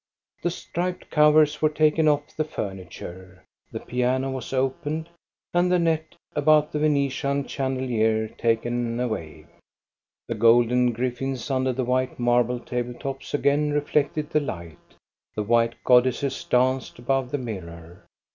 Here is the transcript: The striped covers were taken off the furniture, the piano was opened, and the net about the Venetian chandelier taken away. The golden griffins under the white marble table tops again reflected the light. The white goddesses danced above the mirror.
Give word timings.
The 0.41 0.49
striped 0.49 1.11
covers 1.11 1.61
were 1.61 1.69
taken 1.69 2.07
off 2.07 2.35
the 2.35 2.43
furniture, 2.43 3.43
the 3.71 3.81
piano 3.81 4.31
was 4.31 4.51
opened, 4.51 5.09
and 5.53 5.71
the 5.71 5.77
net 5.77 6.15
about 6.35 6.71
the 6.71 6.79
Venetian 6.79 7.45
chandelier 7.45 8.27
taken 8.27 8.99
away. 8.99 9.45
The 10.27 10.33
golden 10.33 10.91
griffins 10.91 11.51
under 11.51 11.71
the 11.71 11.85
white 11.85 12.17
marble 12.17 12.59
table 12.59 12.95
tops 12.95 13.35
again 13.35 13.73
reflected 13.73 14.31
the 14.31 14.39
light. 14.39 14.95
The 15.35 15.43
white 15.43 15.75
goddesses 15.83 16.43
danced 16.45 16.97
above 16.97 17.29
the 17.29 17.37
mirror. 17.37 18.03